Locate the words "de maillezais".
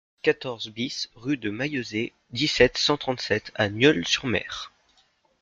1.37-2.11